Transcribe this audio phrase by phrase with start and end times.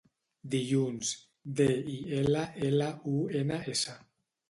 [0.53, 1.11] Dilluns:
[1.61, 1.69] de,
[1.99, 4.01] i, ela, ela, u, ena, essa.